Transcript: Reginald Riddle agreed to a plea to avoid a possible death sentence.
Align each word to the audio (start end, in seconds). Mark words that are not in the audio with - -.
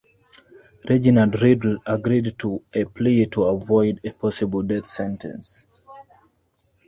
Reginald 0.89 1.39
Riddle 1.43 1.77
agreed 1.85 2.33
to 2.39 2.63
a 2.73 2.85
plea 2.85 3.27
to 3.27 3.43
avoid 3.43 3.99
a 4.03 4.09
possible 4.09 4.63
death 4.63 4.87
sentence. 4.87 5.63